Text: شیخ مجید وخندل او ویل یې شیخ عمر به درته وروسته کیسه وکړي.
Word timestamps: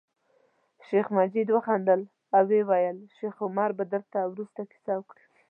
شیخ 0.87 1.05
مجید 1.17 1.47
وخندل 1.51 2.01
او 2.35 2.41
ویل 2.69 2.97
یې 3.03 3.07
شیخ 3.17 3.35
عمر 3.45 3.69
به 3.77 3.83
درته 3.93 4.19
وروسته 4.33 4.61
کیسه 4.71 4.93
وکړي. 4.97 5.23